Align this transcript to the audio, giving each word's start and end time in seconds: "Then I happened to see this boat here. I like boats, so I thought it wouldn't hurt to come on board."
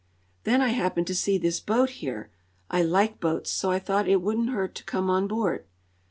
"Then 0.45 0.61
I 0.61 0.69
happened 0.69 1.05
to 1.05 1.13
see 1.15 1.37
this 1.37 1.59
boat 1.59 1.91
here. 2.01 2.31
I 2.71 2.81
like 2.81 3.19
boats, 3.19 3.51
so 3.51 3.69
I 3.69 3.77
thought 3.77 4.07
it 4.09 4.19
wouldn't 4.23 4.49
hurt 4.49 4.73
to 4.73 4.83
come 4.83 5.11
on 5.11 5.27
board." 5.27 5.67